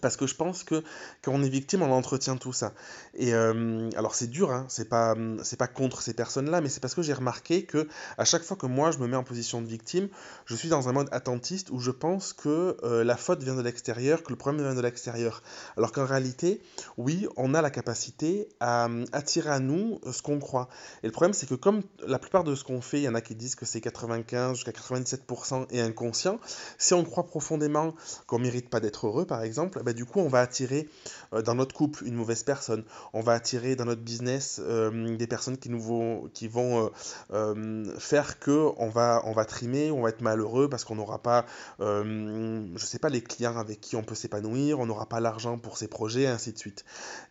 parce 0.00 0.16
que 0.16 0.26
je 0.26 0.34
pense 0.34 0.64
que 0.64 0.82
quand 1.22 1.32
on 1.32 1.42
est 1.42 1.48
victime, 1.48 1.82
on 1.82 1.90
entretient 1.90 2.36
tout 2.36 2.52
ça. 2.52 2.72
Et 3.14 3.34
euh, 3.34 3.88
alors 3.96 4.14
c'est 4.14 4.26
dur, 4.26 4.50
hein, 4.50 4.66
c'est 4.68 4.88
pas 4.88 5.14
c'est 5.42 5.56
pas 5.56 5.68
contre 5.68 6.02
ces 6.02 6.14
personnes-là, 6.14 6.60
mais 6.60 6.68
c'est 6.68 6.80
parce 6.80 6.94
que 6.94 7.02
j'ai 7.02 7.12
remarqué 7.12 7.64
que 7.64 7.88
à 8.18 8.24
chaque 8.24 8.42
fois 8.42 8.56
que 8.56 8.66
moi 8.66 8.90
je 8.90 8.98
me 8.98 9.06
mets 9.06 9.16
en 9.16 9.24
position 9.24 9.62
de 9.62 9.66
victime, 9.66 10.08
je 10.44 10.54
suis 10.54 10.68
dans 10.68 10.88
un 10.88 10.92
mode 10.92 11.08
attentiste 11.12 11.70
où 11.70 11.78
je 11.78 11.90
pense 11.90 12.32
que 12.32 12.76
euh, 12.82 13.04
la 13.04 13.16
faute 13.16 13.42
vient 13.42 13.54
de 13.54 13.62
l'extérieur, 13.62 14.22
que 14.22 14.30
le 14.30 14.36
problème 14.36 14.62
vient 14.62 14.74
de 14.74 14.80
l'extérieur. 14.80 15.42
Alors 15.76 15.92
qu'en 15.92 16.04
réalité, 16.04 16.60
oui, 16.98 17.26
on 17.36 17.54
a 17.54 17.62
la 17.62 17.70
capacité 17.70 18.48
à 18.60 18.88
attirer 19.12 19.50
à 19.50 19.60
nous 19.60 20.00
ce 20.10 20.22
qu'on 20.22 20.38
croit. 20.38 20.68
Et 21.02 21.06
le 21.06 21.12
problème, 21.12 21.32
c'est 21.32 21.48
que 21.48 21.54
comme 21.54 21.82
la 22.06 22.18
plupart 22.18 22.44
de 22.44 22.54
ce 22.54 22.64
qu'on 22.64 22.80
fait, 22.80 22.98
il 22.98 23.04
y 23.04 23.08
en 23.08 23.14
a 23.14 23.20
qui 23.20 23.34
disent 23.34 23.54
que 23.54 23.64
c'est 23.64 23.80
95 23.80 24.56
jusqu'à 24.56 24.72
97% 24.72 25.66
est 25.70 25.80
inconscient. 25.80 26.38
Si 26.78 26.94
on 26.94 27.04
croit 27.04 27.26
profondément 27.26 27.94
qu'on 28.26 28.38
mérite 28.38 28.68
pas 28.68 28.80
d'être 28.80 29.06
heureux, 29.06 29.26
par 29.26 29.42
exemple 29.42 29.80
bah, 29.86 29.92
du 29.92 30.04
coup, 30.04 30.18
on 30.18 30.26
va 30.26 30.40
attirer 30.40 30.88
euh, 31.32 31.42
dans 31.42 31.54
notre 31.54 31.72
couple 31.72 32.04
une 32.06 32.16
mauvaise 32.16 32.42
personne. 32.42 32.82
On 33.12 33.20
va 33.20 33.34
attirer 33.34 33.76
dans 33.76 33.84
notre 33.84 34.00
business 34.00 34.60
euh, 34.60 35.16
des 35.16 35.28
personnes 35.28 35.58
qui, 35.58 35.70
nous 35.70 35.80
vont, 35.80 36.28
qui 36.34 36.48
vont 36.48 36.90
euh, 37.32 37.98
faire 38.00 38.40
que 38.40 38.72
on 38.78 38.88
va, 38.88 39.22
on 39.26 39.32
va 39.32 39.44
trimer, 39.44 39.92
on 39.92 40.02
va 40.02 40.08
être 40.08 40.22
malheureux 40.22 40.68
parce 40.68 40.82
qu'on 40.82 40.96
n'aura 40.96 41.22
pas, 41.22 41.46
je 41.78 42.84
sais 42.84 42.98
pas, 42.98 43.10
les 43.10 43.20
clients 43.20 43.56
avec 43.56 43.80
qui 43.80 43.94
on 43.94 44.02
peut 44.02 44.16
s'épanouir, 44.16 44.80
on 44.80 44.86
n'aura 44.86 45.06
pas 45.06 45.20
l'argent 45.20 45.56
pour 45.56 45.78
ses 45.78 45.86
projets, 45.86 46.22
et 46.22 46.26
ainsi 46.26 46.52
de 46.52 46.58
suite. 46.58 46.84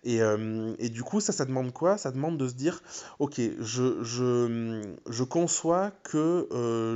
Et, 0.05 0.19
et, 0.79 0.89
du 0.89 1.03
coup, 1.03 1.19
ça, 1.19 1.33
ça 1.33 1.43
demande 1.43 1.73
quoi? 1.73 1.97
Ça 1.97 2.11
demande 2.11 2.37
de 2.37 2.47
se 2.47 2.53
dire, 2.53 2.81
ok, 3.19 3.41
je, 3.59 4.01
je, 4.01 4.93
je 5.09 5.23
conçois 5.23 5.91
que 6.03 6.47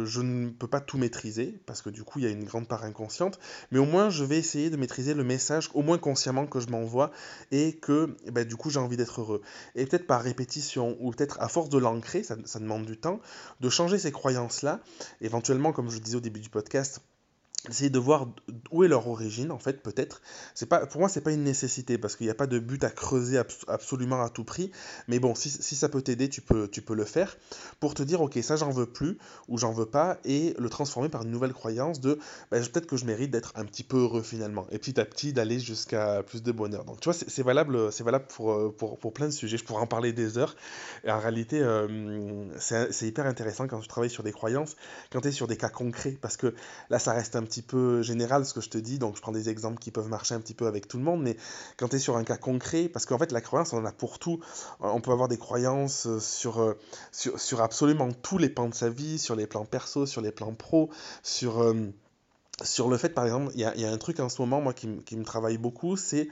je 0.06 0.22
ne 0.22 0.50
peux 0.52 0.68
pas 0.68 0.80
tout 0.80 0.98
maîtriser 0.98 1.60
parce 1.66 1.82
que 1.82 1.90
du 1.90 2.04
coup, 2.04 2.20
il 2.20 2.26
y 2.26 2.28
a 2.28 2.32
une 2.32 2.46
grande 2.46 2.68
part 2.68 2.86
inconsciente, 2.86 3.40
mais 3.72 3.80
au 3.80 3.86
moins, 3.86 4.10
je 4.10 4.24
vais 4.24 4.38
essayer 4.38 4.70
de 4.70 4.78
maîtriser 4.78 5.14
le 5.14 5.24
message 5.24 5.39
au 5.74 5.82
moins 5.82 5.98
consciemment, 5.98 6.46
que 6.46 6.60
je 6.60 6.68
m'envoie 6.68 7.12
et 7.52 7.74
que 7.74 8.16
bah, 8.32 8.44
du 8.44 8.56
coup 8.56 8.70
j'ai 8.70 8.80
envie 8.80 8.98
d'être 8.98 9.22
heureux. 9.22 9.42
Et 9.76 9.86
peut-être 9.86 10.08
par 10.08 10.22
répétition 10.22 10.98
ou 11.00 11.12
peut-être 11.12 11.40
à 11.40 11.48
force 11.48 11.70
de 11.70 11.78
l'ancrer, 11.78 12.24
ça, 12.24 12.36
ça 12.46 12.60
demande 12.60 12.86
du 12.86 12.98
temps, 12.98 13.20
de 13.60 13.70
changer 13.70 14.00
ces 14.00 14.12
croyances-là, 14.12 14.80
éventuellement, 15.22 15.72
comme 15.72 15.90
je 15.90 16.00
disais 16.00 16.18
au 16.18 16.22
début 16.22 16.40
du 16.40 16.50
podcast, 16.50 17.02
essayer 17.68 17.90
de 17.90 18.00
voir 18.00 18.28
où 18.72 18.84
est 18.84 18.88
leur 18.88 19.08
origine 19.08 19.52
en 19.52 19.60
fait 19.60 19.84
peut-être. 19.84 20.22
C'est 20.56 20.66
pas 20.66 20.86
pour 20.86 21.02
moi 21.02 21.10
c'est 21.10 21.22
pas 21.22 21.32
une 21.32 21.44
nécessité 21.44 21.98
parce 21.98 22.16
qu'il 22.16 22.26
n'y 22.26 22.32
a 22.32 22.36
pas 22.36 22.48
de 22.48 22.58
but 22.60 22.84
à 22.84 22.90
creuser 22.90 23.38
absolument 23.68 24.24
à 24.24 24.30
tout 24.30 24.46
prix. 24.46 24.72
Mais 25.08 25.20
bon 25.20 25.36
si, 25.36 25.50
si 25.50 25.76
ça 25.76 25.90
peut 25.90 26.02
t'aider 26.02 26.30
tu 26.30 26.42
peux 26.42 26.68
tu 26.70 26.82
peux 26.82 26.96
le 26.96 27.04
faire. 27.04 27.38
Pour 27.80 27.94
te 27.96 28.04
dire 28.04 28.22
ok 28.22 28.40
ça 28.42 28.56
j'en 28.56 28.70
veux 28.70 28.86
plus 28.86 29.18
ou 29.50 29.58
j'en 29.58 29.74
veux 29.74 29.86
pas 29.86 30.20
et 30.24 30.56
le 30.58 30.70
transformer 30.70 31.10
par 31.10 31.24
une 31.24 31.32
nouvelle 31.32 31.54
croyance 31.54 32.00
de 32.00 32.18
bah, 32.50 32.60
peut-être 32.60 32.88
que 32.88 32.96
je 32.96 33.06
mérite 33.06 33.32
d'être 33.32 33.52
un 33.56 33.66
petit 33.66 33.84
peu 33.84 33.98
heureux 33.98 34.24
finalement. 34.24 34.66
Et 34.72 34.80
petit 34.80 35.00
à 35.00 35.06
petit 35.06 35.34
d'aller 35.34 35.60
jusqu'à 35.60 36.24
plus 36.24 36.44
de 36.44 36.52
bonheur. 36.52 36.86
Donc 36.86 37.02
tu 37.02 37.10
vois 37.10 37.14
c'est 37.14 37.44
valable 37.44 37.92
c'est 37.92 38.04
valable 38.04 38.26
pour, 38.28 38.54
euh, 38.54 38.74
pour, 38.76 38.98
pour, 38.98 39.14
plein 39.14 39.26
de 39.26 39.32
sujets. 39.32 39.58
Je 39.58 39.66
pourrais 39.66 39.82
en 39.82 39.88
parler 39.88 40.14
des 40.14 40.38
heures. 40.38 40.56
Et 41.04 41.12
en 41.12 41.20
réalité 41.20 41.60
euh, 41.62 42.46
c'est 42.58 43.08
hyper 43.08 43.26
intéressant 43.26 43.68
quand 43.68 43.80
tu 43.80 43.88
travailles 43.88 44.10
sur 44.10 44.24
des 44.24 44.32
croyances 44.32 44.76
quand 45.12 45.22
tu 45.22 45.28
es 45.28 45.32
sur 45.32 45.48
des 45.48 45.58
cas 45.58 45.70
concrets 45.70 46.18
parce 46.22 46.38
que 46.38 46.54
là 46.90 47.00
ça 47.00 47.14
reste 47.14 47.36
un 47.36 47.44
petit 47.44 47.59
peu 47.62 48.02
général 48.02 48.46
ce 48.46 48.54
que 48.54 48.62
je 48.62 48.70
te 48.70 48.78
dis, 48.78 49.00
donc 49.00 49.16
je 49.16 49.22
prends 49.22 49.32
des 49.32 49.50
exemples 49.50 49.80
qui 49.80 49.92
peuvent 49.92 50.10
marcher 50.10 50.36
un 50.36 50.40
petit 50.40 50.54
peu 50.54 50.68
avec 50.68 50.88
tout 50.88 50.98
le 50.98 51.04
monde, 51.04 51.22
mais 51.22 51.38
quand 51.78 51.90
tu 51.90 51.98
es 51.98 52.00
sur 52.00 52.18
un 52.18 52.24
cas 52.24 52.38
concret, 52.38 52.90
parce 52.90 53.06
qu'en 53.06 53.18
fait 53.18 53.32
la 53.32 53.42
croyance 53.42 53.74
on 53.74 53.78
en 53.78 53.86
a 53.86 53.92
pour 53.92 54.20
tout, 54.20 54.40
on 54.80 55.02
peut 55.02 55.12
avoir 55.12 55.28
des 55.28 55.38
croyances 55.38 56.08
sur, 56.20 56.62
euh, 56.62 56.78
sur, 57.12 57.40
sur 57.40 57.62
absolument 57.62 58.10
tous 58.12 58.38
les 58.38 58.50
plans 58.50 58.70
de 58.70 58.74
sa 58.74 58.90
vie, 58.90 59.20
sur 59.20 59.36
les 59.36 59.48
plans 59.48 59.66
perso, 59.66 60.06
sur 60.06 60.22
les 60.22 60.32
plans 60.32 60.54
pro, 60.54 60.90
sur... 61.24 61.62
Euh, 61.62 61.74
sur 62.64 62.90
le 62.90 62.98
fait, 62.98 63.10
par 63.10 63.26
exemple, 63.26 63.52
il 63.56 63.62
y 63.62 63.66
a, 63.66 63.76
y 63.76 63.86
a, 63.86 63.92
un 63.92 63.98
truc 63.98 64.20
en 64.20 64.30
ce 64.30 64.42
moment, 64.42 64.62
moi, 64.62 64.74
qui, 64.74 64.88
qui 65.06 65.16
me 65.16 65.24
travaille 65.24 65.58
beaucoup, 65.58 65.96
c'est 65.98 66.28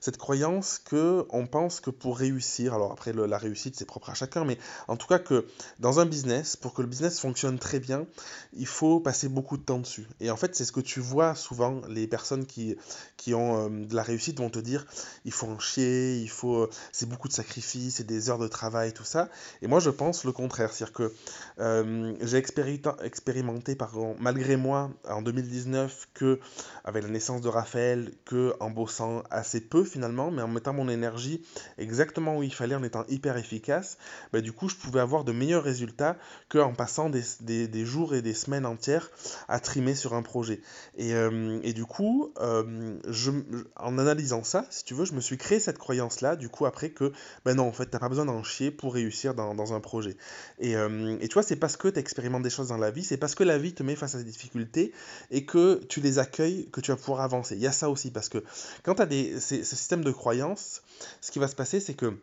cette 0.00 0.16
croyance 0.16 0.78
que 0.78 1.26
on 1.30 1.46
pense 1.46 1.80
que 1.80 1.90
pour 1.90 2.18
réussir, 2.18 2.74
alors 2.74 2.92
après, 2.92 3.12
la 3.12 3.38
réussite, 3.38 3.76
c'est 3.76 3.84
propre 3.84 4.10
à 4.10 4.14
chacun, 4.14 4.44
mais 4.44 4.58
en 4.88 4.96
tout 4.96 5.06
cas 5.06 5.18
que 5.18 5.46
dans 5.78 6.00
un 6.00 6.06
business, 6.06 6.56
pour 6.56 6.74
que 6.74 6.82
le 6.82 6.88
business 6.88 7.20
fonctionne 7.20 7.58
très 7.58 7.80
bien, 7.80 8.06
il 8.52 8.66
faut 8.66 9.00
passer 9.00 9.28
beaucoup 9.28 9.56
de 9.56 9.62
temps 9.62 9.78
dessus. 9.78 10.06
Et 10.20 10.30
en 10.30 10.36
fait, 10.36 10.54
c'est 10.54 10.64
ce 10.64 10.72
que 10.72 10.80
tu 10.80 11.00
vois 11.00 11.34
souvent, 11.34 11.80
les 11.88 12.06
personnes 12.06 12.46
qui, 12.46 12.76
qui 13.16 13.34
ont 13.34 13.66
euh, 13.66 13.84
de 13.86 13.94
la 13.94 14.02
réussite 14.02 14.38
vont 14.38 14.50
te 14.50 14.58
dire, 14.58 14.86
il 15.24 15.32
faut 15.32 15.46
en 15.46 15.58
chier, 15.58 16.18
il 16.18 16.30
faut, 16.30 16.62
euh, 16.62 16.70
c'est 16.92 17.08
beaucoup 17.08 17.28
de 17.28 17.32
sacrifices, 17.32 17.96
c'est 17.96 18.06
des 18.06 18.30
heures 18.30 18.38
de 18.38 18.48
travail, 18.48 18.92
tout 18.92 19.04
ça. 19.04 19.28
Et 19.62 19.66
moi, 19.66 19.80
je 19.80 19.90
pense 19.90 20.24
le 20.24 20.32
contraire, 20.32 20.72
c'est-à-dire 20.72 20.94
que 20.94 21.12
euh, 21.58 22.14
j'ai 22.20 22.38
expérimenté, 22.38 23.74
par, 23.74 23.92
malgré 24.18 24.56
moi, 24.56 24.90
en 25.08 25.22
2019, 25.22 25.69
2019 25.70 26.08
que 26.14 26.40
avec 26.84 27.02
la 27.02 27.08
naissance 27.08 27.40
de 27.40 27.48
Raphaël, 27.48 28.12
que 28.24 28.54
en 28.60 28.70
bossant 28.70 29.22
assez 29.30 29.60
peu 29.60 29.84
finalement, 29.84 30.30
mais 30.30 30.42
en 30.42 30.48
mettant 30.48 30.72
mon 30.72 30.88
énergie 30.88 31.42
exactement 31.78 32.38
où 32.38 32.42
il 32.42 32.52
fallait, 32.52 32.74
en 32.74 32.82
étant 32.82 33.04
hyper 33.08 33.36
efficace, 33.36 33.98
bah, 34.32 34.40
du 34.40 34.52
coup 34.52 34.68
je 34.68 34.76
pouvais 34.76 35.00
avoir 35.00 35.24
de 35.24 35.32
meilleurs 35.32 35.62
résultats 35.62 36.16
qu'en 36.48 36.74
passant 36.74 37.10
des, 37.10 37.22
des, 37.40 37.68
des, 37.68 37.84
jours 37.84 38.14
et 38.14 38.22
des 38.22 38.34
semaines 38.34 38.66
entières 38.66 39.10
à 39.48 39.60
trimer 39.60 39.94
sur 39.94 40.14
un 40.14 40.22
projet. 40.22 40.60
Et, 40.96 41.14
euh, 41.14 41.60
et 41.62 41.72
du 41.72 41.84
coup, 41.84 42.32
euh, 42.40 42.98
je, 43.08 43.30
en 43.76 43.98
analysant 43.98 44.44
ça, 44.44 44.66
si 44.70 44.84
tu 44.84 44.94
veux, 44.94 45.04
je 45.04 45.12
me 45.12 45.20
suis 45.20 45.38
créé 45.38 45.60
cette 45.60 45.78
croyance-là, 45.78 46.36
du 46.36 46.48
coup 46.48 46.66
après 46.66 46.90
que, 46.90 47.12
ben 47.44 47.54
non, 47.54 47.68
en 47.68 47.72
fait, 47.72 47.86
t'as 47.86 47.98
pas 47.98 48.08
besoin 48.08 48.24
d'en 48.24 48.42
chier 48.42 48.70
pour 48.70 48.94
réussir 48.94 49.34
dans, 49.34 49.54
dans 49.54 49.72
un 49.74 49.80
projet. 49.80 50.16
Et, 50.58 50.76
euh, 50.76 51.16
et 51.20 51.28
tu 51.28 51.34
vois, 51.34 51.42
c'est 51.42 51.56
parce 51.56 51.76
que 51.76 51.88
tu 51.88 51.98
expérimentes 51.98 52.42
des 52.42 52.50
choses 52.50 52.68
dans 52.68 52.76
la 52.76 52.90
vie, 52.90 53.04
c'est 53.04 53.16
parce 53.16 53.34
que 53.34 53.44
la 53.44 53.58
vie 53.58 53.74
te 53.74 53.82
met 53.82 53.96
face 53.96 54.14
à 54.14 54.18
des 54.18 54.24
difficultés 54.24 54.92
et 55.30 55.44
que 55.44 55.59
tu 55.88 56.00
les 56.00 56.18
accueilles 56.18 56.68
que 56.70 56.80
tu 56.80 56.90
vas 56.90 56.96
pouvoir 56.96 57.20
avancer. 57.20 57.54
Il 57.56 57.60
y 57.60 57.66
a 57.66 57.72
ça 57.72 57.90
aussi, 57.90 58.10
parce 58.10 58.28
que 58.28 58.42
quand 58.82 58.96
tu 58.96 59.02
as 59.02 59.06
des, 59.06 59.40
ce 59.40 59.62
système 59.62 60.04
de 60.04 60.12
croyances, 60.12 60.82
ce 61.20 61.30
qui 61.30 61.38
va 61.38 61.48
se 61.48 61.56
passer, 61.56 61.80
c'est 61.80 61.94
que 61.94 62.16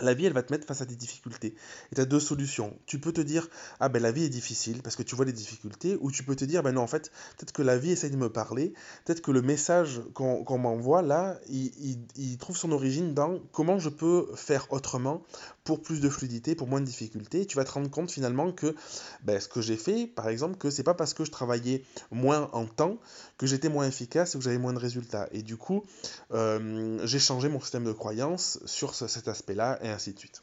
la 0.00 0.14
vie, 0.14 0.26
elle 0.26 0.32
va 0.32 0.42
te 0.42 0.52
mettre 0.52 0.66
face 0.66 0.80
à 0.80 0.86
des 0.86 0.96
difficultés. 0.96 1.54
Et 1.92 1.94
tu 1.94 2.00
as 2.00 2.04
deux 2.04 2.18
solutions. 2.18 2.76
Tu 2.86 2.98
peux 2.98 3.12
te 3.12 3.20
dire, 3.20 3.48
ah 3.78 3.88
ben 3.88 4.02
la 4.02 4.10
vie 4.10 4.24
est 4.24 4.28
difficile 4.28 4.82
parce 4.82 4.96
que 4.96 5.02
tu 5.02 5.14
vois 5.14 5.24
les 5.24 5.32
difficultés, 5.32 5.96
ou 6.00 6.10
tu 6.10 6.24
peux 6.24 6.34
te 6.34 6.44
dire, 6.44 6.62
ben 6.62 6.72
non, 6.72 6.82
en 6.82 6.86
fait, 6.86 7.12
peut-être 7.36 7.52
que 7.52 7.62
la 7.62 7.78
vie 7.78 7.92
essaie 7.92 8.10
de 8.10 8.16
me 8.16 8.28
parler, 8.28 8.74
peut-être 9.04 9.20
que 9.20 9.30
le 9.30 9.42
message 9.42 10.02
qu'on 10.14 10.58
m'envoie 10.58 11.02
là, 11.02 11.38
il, 11.48 11.98
il, 12.16 12.38
trouve 12.38 12.56
son 12.56 12.72
origine 12.72 13.14
dans 13.14 13.38
comment 13.52 13.78
je 13.78 13.88
peux 13.88 14.26
faire 14.34 14.66
autrement 14.72 15.22
pour 15.64 15.80
plus 15.82 16.00
de 16.00 16.08
fluidité, 16.10 16.54
pour 16.54 16.68
moins 16.68 16.80
de 16.80 16.86
difficultés. 16.86 17.40
Et 17.40 17.46
tu 17.46 17.56
vas 17.56 17.64
te 17.64 17.72
rendre 17.72 17.90
compte 17.90 18.10
finalement 18.10 18.52
que 18.52 18.74
ben, 19.22 19.40
ce 19.40 19.48
que 19.48 19.62
j'ai 19.62 19.76
fait, 19.76 20.06
par 20.06 20.28
exemple, 20.28 20.56
que 20.56 20.70
c'est 20.70 20.82
pas 20.82 20.94
parce 20.94 21.14
que 21.14 21.24
je 21.24 21.30
travaillais 21.30 21.82
moins 22.10 22.50
en 22.52 22.66
temps 22.66 22.98
que 23.38 23.46
j'étais 23.46 23.70
moins 23.70 23.86
efficace 23.86 24.34
ou 24.34 24.38
que 24.38 24.44
j'avais 24.44 24.58
moins 24.58 24.74
de 24.74 24.78
résultats. 24.78 25.28
Et 25.32 25.42
du 25.42 25.56
coup, 25.56 25.82
euh, 26.32 27.00
j'ai 27.06 27.18
changé 27.18 27.48
mon 27.48 27.60
système 27.60 27.84
de 27.84 27.92
croyance 27.92 28.60
sur 28.66 28.94
ce, 28.94 29.08
cet 29.08 29.26
aspect-là 29.26 29.78
et 29.82 29.88
ainsi 29.88 30.12
de 30.12 30.18
suite. 30.18 30.42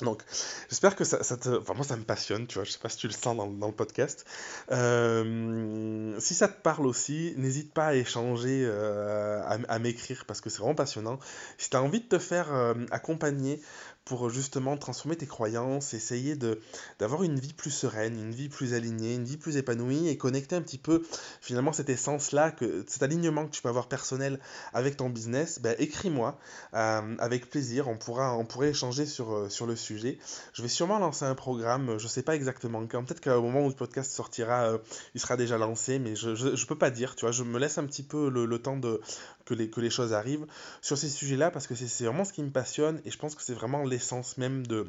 Donc, 0.00 0.24
j'espère 0.68 0.96
que 0.96 1.04
ça, 1.04 1.22
ça, 1.22 1.36
te... 1.36 1.48
Enfin, 1.48 1.74
moi, 1.74 1.84
ça 1.84 1.96
me 1.96 2.02
passionne, 2.02 2.48
tu 2.48 2.54
vois. 2.54 2.64
Je 2.64 2.72
sais 2.72 2.80
pas 2.80 2.88
si 2.88 2.96
tu 2.96 3.06
le 3.06 3.12
sens 3.12 3.36
dans, 3.36 3.46
dans 3.46 3.68
le 3.68 3.72
podcast. 3.72 4.24
Euh, 4.72 6.18
si 6.18 6.34
ça 6.34 6.48
te 6.48 6.60
parle 6.60 6.86
aussi, 6.86 7.32
n'hésite 7.36 7.72
pas 7.72 7.86
à 7.86 7.94
échanger, 7.94 8.64
euh, 8.66 9.40
à, 9.44 9.58
à 9.68 9.78
m'écrire, 9.78 10.24
parce 10.26 10.40
que 10.40 10.50
c'est 10.50 10.58
vraiment 10.58 10.74
passionnant. 10.74 11.20
Si 11.58 11.70
tu 11.70 11.76
as 11.76 11.82
envie 11.82 12.00
de 12.00 12.08
te 12.08 12.18
faire 12.18 12.48
accompagner 12.90 13.62
pour 14.04 14.28
justement 14.28 14.76
transformer 14.76 15.16
tes 15.16 15.26
croyances, 15.26 15.94
essayer 15.94 16.36
de 16.36 16.60
d'avoir 16.98 17.22
une 17.22 17.38
vie 17.38 17.52
plus 17.52 17.70
sereine, 17.70 18.18
une 18.18 18.34
vie 18.34 18.48
plus 18.48 18.74
alignée, 18.74 19.14
une 19.14 19.24
vie 19.24 19.36
plus 19.36 19.56
épanouie 19.56 20.08
et 20.08 20.16
connecter 20.16 20.56
un 20.56 20.62
petit 20.62 20.78
peu 20.78 21.02
finalement 21.40 21.72
cette 21.72 21.88
essence-là, 21.88 22.50
que 22.50 22.84
cet 22.86 23.02
alignement 23.02 23.46
que 23.46 23.50
tu 23.50 23.62
peux 23.62 23.68
avoir 23.68 23.88
personnel 23.88 24.40
avec 24.72 24.96
ton 24.96 25.08
business, 25.08 25.58
ben, 25.60 25.74
écris-moi 25.78 26.38
euh, 26.74 27.16
avec 27.18 27.48
plaisir, 27.48 27.88
on 27.88 27.96
pourra 27.96 28.36
on 28.36 28.44
pourrait 28.44 28.70
échanger 28.70 29.06
sur, 29.06 29.32
euh, 29.32 29.48
sur 29.48 29.66
le 29.66 29.76
sujet. 29.76 30.18
Je 30.52 30.62
vais 30.62 30.68
sûrement 30.68 30.98
lancer 30.98 31.24
un 31.24 31.34
programme, 31.34 31.98
je 31.98 32.06
sais 32.08 32.22
pas 32.22 32.34
exactement 32.34 32.86
quand, 32.86 33.04
peut-être 33.04 33.22
qu'au 33.22 33.42
moment 33.42 33.64
où 33.64 33.68
le 33.68 33.74
podcast 33.74 34.12
sortira, 34.12 34.64
euh, 34.64 34.78
il 35.14 35.20
sera 35.20 35.36
déjà 35.36 35.58
lancé, 35.58 35.98
mais 35.98 36.14
je, 36.14 36.34
je, 36.34 36.66
peux 36.66 36.78
pas 36.78 36.90
dire, 36.90 37.14
tu 37.14 37.22
vois, 37.24 37.32
je 37.32 37.42
me 37.42 37.58
laisse 37.58 37.78
un 37.78 37.84
petit 37.84 38.02
peu 38.02 38.28
le, 38.28 38.44
le 38.44 38.58
temps 38.58 38.76
de 38.76 39.00
que 39.44 39.54
les, 39.54 39.68
que 39.70 39.80
les 39.80 39.90
choses 39.90 40.12
arrivent 40.12 40.46
sur 40.80 40.98
ces 40.98 41.08
sujets-là 41.08 41.50
parce 41.50 41.66
que 41.66 41.74
c'est 41.74 42.04
vraiment 42.04 42.24
ce 42.24 42.32
qui 42.32 42.42
me 42.42 42.50
passionne 42.50 43.00
et 43.04 43.10
je 43.10 43.18
pense 43.18 43.34
que 43.34 43.42
c'est 43.42 43.54
vraiment 43.54 43.84
l'essence 43.84 44.38
même 44.38 44.66
de, 44.66 44.86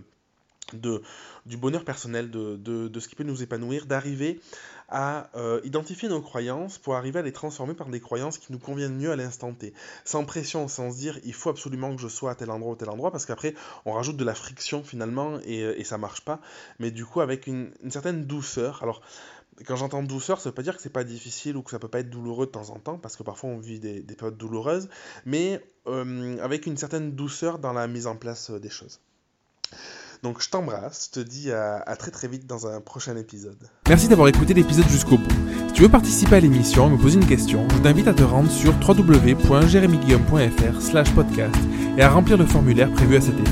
de, 0.74 1.02
du 1.46 1.58
bonheur 1.58 1.86
personnel, 1.86 2.32
de, 2.32 2.56
de, 2.56 2.88
de, 2.88 3.00
ce 3.00 3.08
qui 3.08 3.16
peut 3.16 3.24
nous 3.24 3.44
épanouir, 3.44 3.86
d'arriver 3.86 4.40
à 4.88 5.30
euh, 5.36 5.62
identifier 5.64 6.10
nos 6.10 6.22
croyances 6.22 6.78
pour 6.78 6.96
arriver 6.96 7.20
à 7.20 7.22
les 7.24 7.32
transformer 7.32 7.74
par 7.74 7.90
des 7.90 8.00
croyances 8.00 8.38
qui 8.38 8.52
nous 8.52 8.60
conviennent 8.60 8.98
mieux 8.98 9.12
à 9.12 9.16
l'instant 9.16 9.52
T. 9.54 9.74
Sans 10.04 10.26
pression, 10.26 10.68
sans 10.68 10.92
se 10.92 10.98
dire 10.98 11.20
il 11.24 11.34
faut 11.34 11.50
absolument 11.50 11.96
que 11.96 12.02
je 12.02 12.08
sois 12.08 12.32
à 12.32 12.36
tel 12.36 12.52
endroit 12.52 12.74
ou 12.74 12.76
tel 12.76 12.90
endroit, 12.90 13.12
parce 13.12 13.26
qu'après 13.26 13.56
on 13.86 13.94
rajoute 13.94 14.18
de 14.18 14.24
la 14.24 14.36
friction 14.36 14.84
finalement 14.84 15.40
et, 15.46 15.60
et 15.60 15.84
ça 15.84 15.98
marche 15.98 16.22
pas. 16.22 16.40
Mais 16.80 16.92
du 16.92 17.06
coup 17.06 17.22
avec 17.22 17.48
une, 17.48 17.72
une 17.84 17.92
certaine 17.92 18.26
douceur. 18.26 18.84
Alors 18.84 19.02
quand 19.66 19.76
j'entends 19.76 20.04
douceur, 20.04 20.42
ça 20.42 20.50
veut 20.50 20.56
pas 20.56 20.64
dire 20.64 20.76
que 20.76 20.82
c'est 20.82 20.90
pas 20.90 21.04
difficile 21.04 21.56
ou 21.56 21.64
que 21.64 21.72
ça 21.72 21.80
peut 21.80 21.88
pas 21.88 22.00
être 22.00 22.10
douloureux 22.10 22.46
de 22.46 22.52
temps 22.52 22.70
en 22.72 22.80
temps, 22.80 22.98
parce 22.98 23.16
que 23.16 23.24
parfois 23.24 23.50
on 23.50 23.58
vit 23.58 23.80
des, 23.80 24.02
des 24.02 24.16
périodes 24.16 24.38
douloureuses, 24.38 24.90
mais 25.26 25.64
euh, 25.88 26.38
avec 26.42 26.66
une 26.66 26.78
certaine 26.78 27.12
douceur 27.12 27.60
dans 27.60 27.74
la 27.74 27.88
mise 27.88 28.08
en 28.08 28.16
place 28.16 28.52
des 28.52 28.70
choses. 28.70 29.00
Donc 30.24 30.42
je 30.42 30.50
t'embrasse, 30.50 31.12
je 31.14 31.22
te 31.22 31.28
dis 31.28 31.52
à, 31.52 31.96
très 31.98 32.10
très 32.10 32.28
vite 32.28 32.48
dans 32.48 32.66
un 32.68 32.82
prochain 32.82 33.16
épisode. 33.16 33.70
Merci 33.88 34.08
d'avoir 34.08 34.28
écouté 34.28 34.56
l'épisode 34.56 34.88
jusqu'au 34.88 35.20
bout. 35.20 35.36
Si 35.68 35.74
tu 35.74 35.84
veux 35.84 35.90
participer 35.90 36.38
à 36.38 36.40
l'émission 36.40 36.90
me 36.90 36.98
poser 36.98 37.20
une 37.20 37.28
question, 37.28 37.68
je 37.70 37.78
t'invite 37.78 38.08
à 38.08 38.14
te 38.14 38.24
rendre 38.24 38.50
sur 38.50 38.74
www.jeremyguillaume.fr 38.74 40.82
slash 40.82 41.14
podcast 41.14 41.56
et 41.98 42.02
à 42.02 42.10
remplir 42.10 42.38
le 42.38 42.48
formulaire 42.48 42.92
prévu 42.94 43.18
à 43.18 43.22
cet 43.22 43.36
effet. 43.36 43.52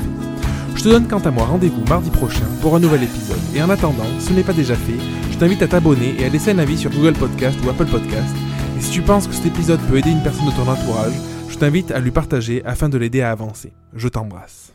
Je 0.74 0.82
te 0.82 0.88
donne 0.88 1.06
quant 1.06 1.20
à 1.20 1.30
moi 1.30 1.44
rendez-vous 1.44 1.84
mardi 1.84 2.10
prochain 2.10 2.46
pour 2.60 2.74
un 2.74 2.80
nouvel 2.80 3.04
épisode. 3.04 3.38
Et 3.54 3.62
en 3.62 3.70
attendant, 3.70 4.02
ce 4.18 4.32
n'est 4.32 4.42
pas 4.42 4.52
déjà 4.52 4.74
fait, 4.74 4.98
je 5.34 5.38
t'invite 5.40 5.62
à 5.62 5.66
t'abonner 5.66 6.14
et 6.20 6.26
à 6.26 6.28
laisser 6.28 6.52
un 6.52 6.58
avis 6.58 6.78
sur 6.78 6.92
Google 6.92 7.14
Podcast 7.14 7.58
ou 7.64 7.68
Apple 7.68 7.86
Podcast. 7.86 8.36
Et 8.78 8.80
si 8.80 8.92
tu 8.92 9.02
penses 9.02 9.26
que 9.26 9.34
cet 9.34 9.46
épisode 9.46 9.80
peut 9.88 9.98
aider 9.98 10.10
une 10.10 10.22
personne 10.22 10.46
de 10.46 10.52
ton 10.52 10.68
entourage, 10.68 11.14
je 11.48 11.58
t'invite 11.58 11.90
à 11.90 11.98
lui 11.98 12.12
partager 12.12 12.64
afin 12.64 12.88
de 12.88 12.96
l'aider 12.98 13.20
à 13.20 13.32
avancer. 13.32 13.72
Je 13.94 14.06
t'embrasse. 14.06 14.73